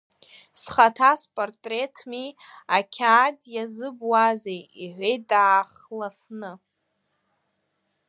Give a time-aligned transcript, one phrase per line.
[0.61, 2.27] Схаҭа спартреҭми,
[2.77, 6.51] ақьаад иазыбуазеи,— иҳәеит даахлафны.